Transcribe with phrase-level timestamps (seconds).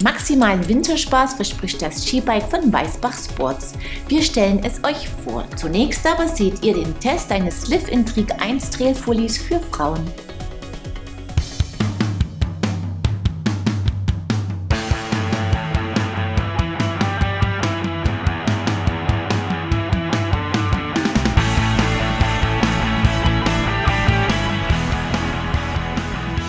[0.00, 3.72] Maximalen Winterspaß verspricht das Skibike von Weißbach Sports.
[4.06, 5.44] Wir stellen es euch vor.
[5.56, 10.00] Zunächst aber seht ihr den Test eines Live Intrigue 1 Trailfullies für Frauen.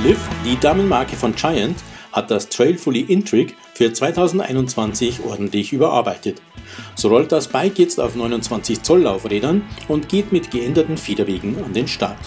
[0.04, 1.78] Liv, die Damenmarke von Giant,
[2.12, 6.42] hat das Trailfully Intrigue für 2021 ordentlich überarbeitet.
[6.96, 11.74] So rollt das Bike jetzt auf 29 Zoll Laufrädern und geht mit geänderten Federwegen an
[11.74, 12.20] den Start.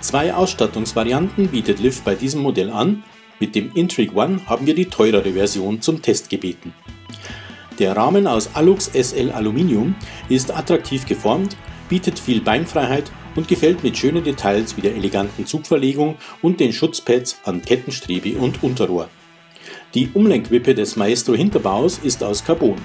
[0.00, 3.04] Zwei Ausstattungsvarianten bietet Liv bei diesem Modell an.
[3.40, 6.74] Mit dem Intrigue One haben wir die teurere Version zum Test gebeten.
[7.78, 9.96] Der Rahmen aus Alux SL Aluminium
[10.28, 11.56] ist attraktiv geformt,
[11.88, 17.40] bietet viel Beinfreiheit und gefällt mit schönen Details wie der eleganten Zugverlegung und den Schutzpads
[17.44, 19.08] an Kettenstrebe und Unterrohr.
[19.94, 22.76] Die Umlenkwippe des Maestro Hinterbaus ist aus Carbon.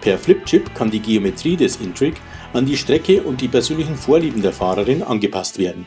[0.00, 2.20] Per Flipchip kann die Geometrie des Intrigue
[2.52, 5.86] an die Strecke und die persönlichen Vorlieben der Fahrerin angepasst werden.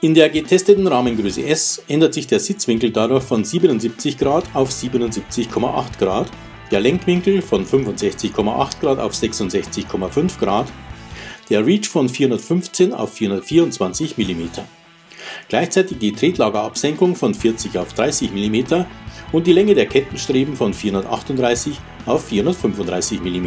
[0.00, 5.98] In der getesteten Rahmengröße S ändert sich der Sitzwinkel dadurch von 77 Grad auf 77,8
[5.98, 6.30] Grad,
[6.70, 10.68] der Lenkwinkel von 65,8 Grad auf 66,5 Grad
[11.50, 14.60] der Reach von 415 auf 424 mm.
[15.48, 18.84] Gleichzeitig die Tretlagerabsenkung von 40 auf 30 mm
[19.32, 23.46] und die Länge der Kettenstreben von 438 auf 435 mm.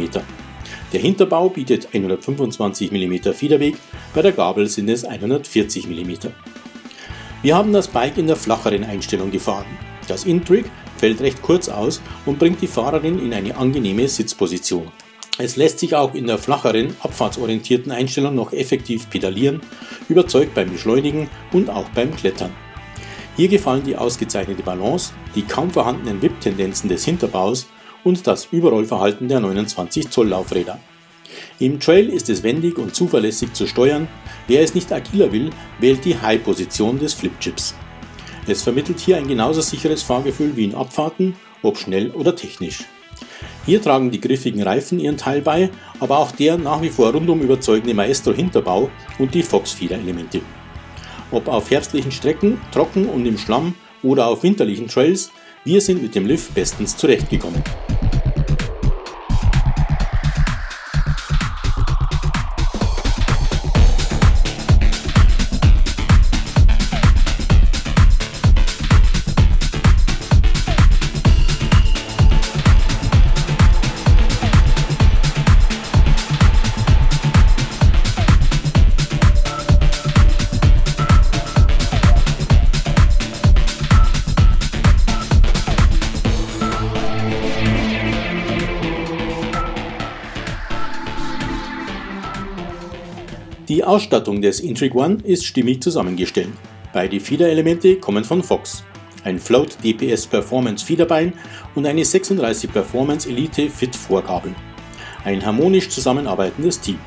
[0.92, 3.76] Der Hinterbau bietet 125 mm Federweg,
[4.14, 6.28] bei der Gabel sind es 140 mm.
[7.42, 9.66] Wir haben das Bike in der flacheren Einstellung gefahren.
[10.08, 14.90] Das Intrigue fällt recht kurz aus und bringt die Fahrerin in eine angenehme Sitzposition.
[15.36, 19.60] Es lässt sich auch in der flacheren, abfahrtsorientierten Einstellung noch effektiv pedalieren,
[20.08, 22.52] überzeugt beim Beschleunigen und auch beim Klettern.
[23.36, 27.66] Hier gefallen die ausgezeichnete Balance, die kaum vorhandenen Wipptendenzen des Hinterbaus
[28.04, 30.78] und das Überrollverhalten der 29 Zoll Laufräder.
[31.58, 34.06] Im Trail ist es wendig und zuverlässig zu steuern.
[34.46, 35.50] Wer es nicht agiler will,
[35.80, 37.74] wählt die High-Position des Flipchips.
[38.46, 42.84] Es vermittelt hier ein genauso sicheres Fahrgefühl wie in Abfahrten, ob schnell oder technisch.
[43.66, 47.40] Hier tragen die griffigen Reifen ihren Teil bei, aber auch der nach wie vor rundum
[47.40, 50.42] überzeugende Maestro-Hinterbau und die Fox-Feeder-Elemente.
[51.34, 53.74] Ob auf herbstlichen Strecken, trocken und im Schlamm
[54.04, 55.32] oder auf winterlichen Trails,
[55.64, 57.60] wir sind mit dem Lift bestens zurechtgekommen.
[93.84, 96.54] Die Ausstattung des Intrigue One ist stimmig zusammengestellt.
[96.94, 98.82] Beide Fiederelemente kommen von Fox.
[99.24, 101.34] Ein Float DPS Performance Fiederbein
[101.74, 104.54] und eine 36 Performance Elite Fit Vorgabel.
[105.26, 106.98] Ein harmonisch zusammenarbeitendes Team.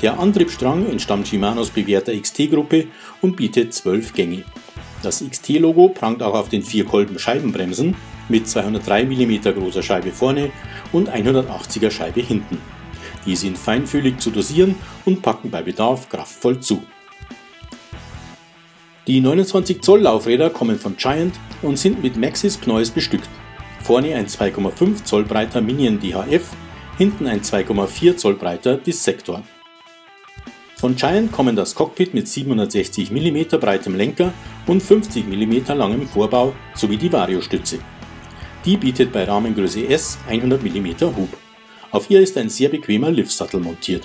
[0.00, 2.86] Der Antriebsstrang entstammt Shimanos bewährter XT-Gruppe
[3.20, 4.44] und bietet 12 Gänge.
[5.02, 7.96] Das XT-Logo prangt auch auf den vier Kolben Scheibenbremsen
[8.30, 10.52] mit 203 mm großer Scheibe vorne
[10.90, 12.56] und 180er Scheibe hinten.
[13.26, 14.74] Die sind feinfühlig zu dosieren
[15.04, 16.82] und packen bei Bedarf kraftvoll zu.
[19.06, 23.28] Die 29 Zoll Laufräder kommen von Giant und sind mit Maxis Pneus bestückt.
[23.82, 26.44] Vorne ein 2,5 Zoll breiter Minion DHF,
[26.98, 29.42] hinten ein 2,4 Zoll breiter Dissector.
[30.76, 34.32] Von Giant kommen das Cockpit mit 760 mm breitem Lenker
[34.66, 37.78] und 50 mm langem Vorbau sowie die Variostütze.
[38.64, 41.51] Die bietet bei Rahmengröße S 100 mm Hub.
[41.92, 44.04] Auf ihr ist ein sehr bequemer Liftsattel montiert.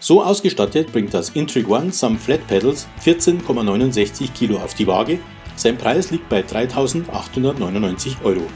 [0.00, 5.18] So ausgestattet bringt das Intrigue One samt Flat Pedals 14,69 Kilo auf die Waage.
[5.56, 8.46] Sein Preis liegt bei 3.899 Euro.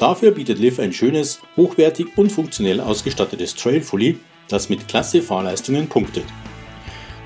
[0.00, 4.18] Dafür bietet Liv ein schönes, hochwertig und funktionell ausgestattetes Trail Fully,
[4.48, 6.24] das mit klasse Fahrleistungen punktet.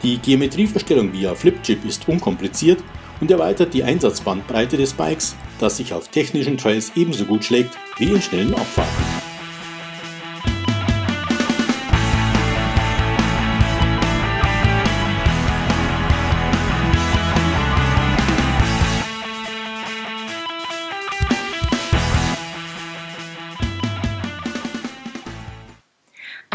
[0.02, 2.82] Die Geometrieverstellung via Flipchip ist unkompliziert
[3.20, 8.04] und erweitert die Einsatzbandbreite des Bikes, das sich auf technischen Trails ebenso gut schlägt wie
[8.04, 9.21] in schnellen Abfahrten.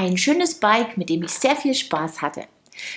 [0.07, 2.45] Ein schönes Bike, mit dem ich sehr viel Spaß hatte.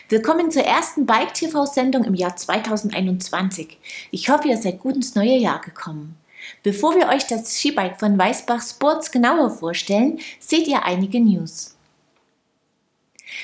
[0.09, 3.79] Willkommen zur ersten Bike-TV-Sendung im Jahr 2021.
[4.13, 6.15] Ich hoffe, ihr seid gut ins neue Jahr gekommen.
[6.63, 11.75] Bevor wir euch das Skibike von Weißbach Sports genauer vorstellen, seht ihr einige News.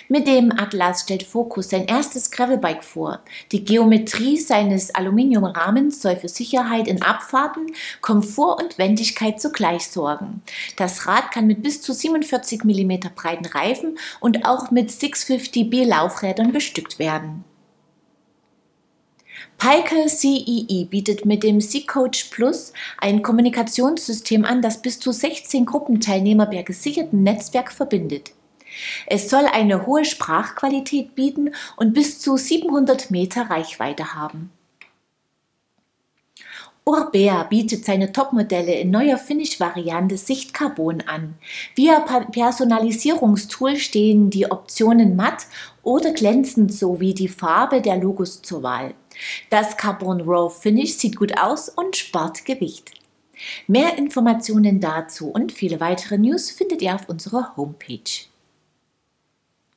[0.09, 3.21] Mit dem Atlas stellt Focus sein erstes Gravelbike vor.
[3.53, 10.43] Die Geometrie seines Aluminiumrahmens soll für Sicherheit in Abfahrten, Komfort und Wendigkeit zugleich sorgen.
[10.77, 16.53] Das Rad kann mit bis zu 47 mm breiten Reifen und auch mit 650B Laufrädern
[16.53, 17.45] bestückt werden.
[19.59, 26.47] Pike CEE bietet mit dem C-Coach Plus ein Kommunikationssystem an, das bis zu 16 Gruppenteilnehmer
[26.47, 28.33] per gesicherten Netzwerk verbindet.
[29.07, 34.51] Es soll eine hohe Sprachqualität bieten und bis zu 700 Meter Reichweite haben.
[36.89, 41.35] Urbea bietet seine Topmodelle in neuer Finish-Variante Sichtcarbon an.
[41.75, 45.47] Via Personalisierungstool stehen die Optionen matt
[45.83, 48.95] oder glänzend sowie die Farbe der Logos zur Wahl.
[49.51, 52.93] Das Carbon Raw Finish sieht gut aus und spart Gewicht.
[53.67, 58.29] Mehr Informationen dazu und viele weitere News findet ihr auf unserer Homepage.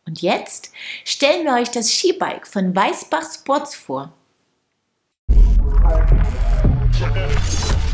[0.10, 0.72] Und jetzt
[1.06, 4.12] stellen wir euch das Skibike von Weißbach Sports vor.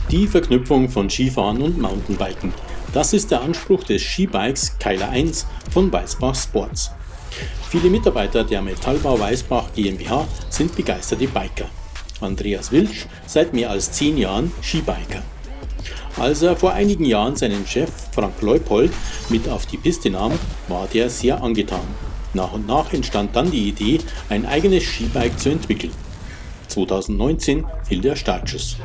[0.10, 2.54] Die Verknüpfung von Skifahren und Mountainbiken.
[2.94, 6.92] Das ist der Anspruch des Skibikes Keiler 1 von Weißbach Sports.
[7.70, 11.70] Viele Mitarbeiter der Metallbau Weißbach GmbH sind begeisterte Biker.
[12.22, 15.22] Andreas Wilsch seit mehr als zehn Jahren Skibiker.
[16.18, 18.92] Als er vor einigen Jahren seinen Chef Frank Leupold
[19.30, 20.34] mit auf die Piste nahm,
[20.68, 21.88] war der sehr angetan.
[22.34, 24.00] Nach und nach entstand dann die Idee,
[24.30, 25.94] ein eigenes Skibike zu entwickeln.
[26.68, 28.78] 2019 fiel der Startschuss.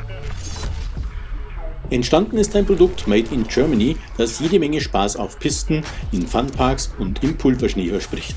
[1.91, 5.83] Entstanden ist ein Produkt Made in Germany, das jede Menge Spaß auf Pisten,
[6.13, 8.37] in Funparks und im Pulverschnee verspricht.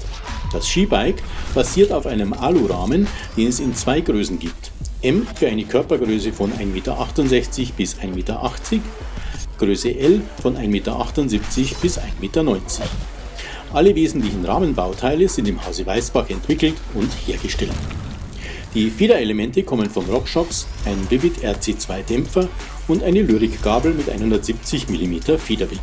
[0.51, 1.21] Das Skibike
[1.53, 3.07] basiert auf einem Alurahmen,
[3.37, 4.71] den es in zwei Größen gibt.
[5.03, 7.07] M für eine Körpergröße von 1,68 Meter
[7.75, 8.51] bis 1,80 Meter,
[9.57, 11.05] Größe L von 1,78 Meter
[11.81, 12.45] bis 1,90 Meter.
[13.73, 17.73] Alle wesentlichen Rahmenbauteile sind im Hause Weißbach entwickelt und hergestellt.
[18.73, 22.47] Die Federelemente kommen von RockShox, ein Vivid RC2 Dämpfer
[22.87, 25.81] und eine Lyric-Gabel mit 170 mm Federweg.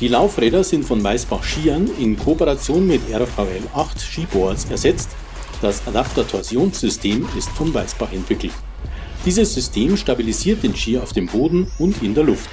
[0.00, 5.10] Die Laufräder sind von Weißbach Skiern in Kooperation mit RVL 8 Skiboards ersetzt.
[5.60, 8.54] Das Adapter-Torsionssystem ist von Weißbach entwickelt.
[9.26, 12.50] Dieses System stabilisiert den Skier auf dem Boden und in der Luft.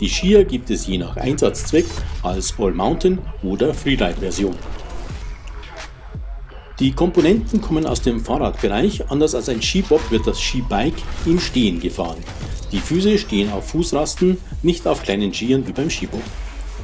[0.00, 1.86] Die Skier gibt es je nach Einsatzzweck
[2.22, 4.56] als All-Mountain oder Freeride-Version.
[6.80, 11.80] Die Komponenten kommen aus dem Fahrradbereich, anders als ein Skibob wird das Skibike im Stehen
[11.80, 12.22] gefahren.
[12.72, 16.22] Die Füße stehen auf Fußrasten, nicht auf kleinen Skiern wie beim Skibob.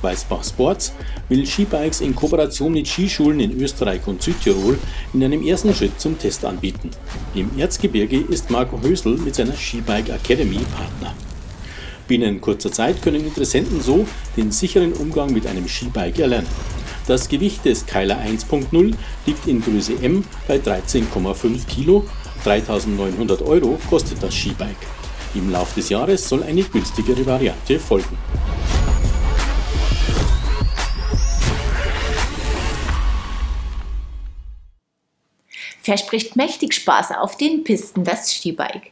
[0.05, 0.93] Weißbach Sports
[1.29, 4.79] will Skibikes in Kooperation mit Skischulen in Österreich und Südtirol
[5.13, 6.91] in einem ersten Schritt zum Test anbieten.
[7.35, 11.15] Im Erzgebirge ist Marco Hösel mit seiner Skibike Academy Partner.
[12.07, 14.07] Binnen kurzer Zeit können Interessenten so
[14.37, 16.47] den sicheren Umgang mit einem Skibike erlernen.
[17.07, 18.95] Das Gewicht des Keiler 1.0
[19.27, 22.07] liegt in Größe M bei 13,5 Kilo.
[22.45, 24.87] 3900 Euro kostet das Skibike.
[25.35, 28.17] Im Laufe des Jahres soll eine günstigere Variante folgen.
[35.85, 38.91] Verspricht mächtig Spaß auf den Pisten das Skibike.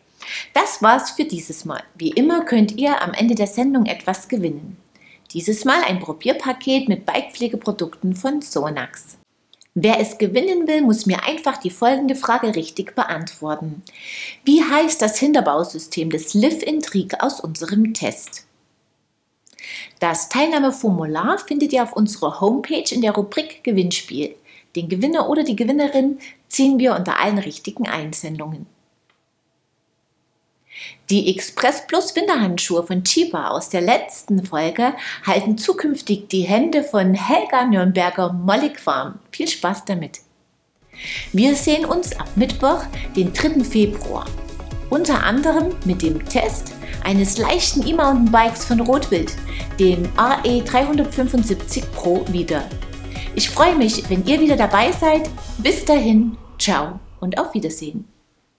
[0.52, 1.83] Das war's für dieses Mal.
[1.95, 4.76] Wie immer könnt ihr am Ende der Sendung etwas gewinnen.
[5.33, 9.17] Dieses Mal ein Probierpaket mit Bikepflegeprodukten von Sonax.
[9.75, 13.83] Wer es gewinnen will, muss mir einfach die folgende Frage richtig beantworten.
[14.45, 18.47] Wie heißt das Hinterbausystem des Live-Intrigue aus unserem Test?
[19.99, 24.35] Das Teilnahmeformular findet ihr auf unserer Homepage in der Rubrik Gewinnspiel.
[24.76, 26.19] Den Gewinner oder die Gewinnerin
[26.52, 28.66] ziehen wir unter allen richtigen Einsendungen.
[31.11, 34.94] Die Express Plus Winterhandschuhe von Chiba aus der letzten Folge
[35.26, 39.18] halten zukünftig die Hände von Helga Nürnberger mollig warm.
[39.30, 40.21] Viel Spaß damit!
[41.32, 42.85] Wir sehen uns ab Mittwoch,
[43.16, 43.64] den 3.
[43.64, 44.26] Februar.
[44.90, 49.35] Unter anderem mit dem Test eines leichten E-Mountainbikes von Rotwild,
[49.78, 52.68] dem AE 375 Pro wieder.
[53.35, 55.28] Ich freue mich, wenn ihr wieder dabei seid.
[55.59, 58.07] Bis dahin, ciao und auf Wiedersehen.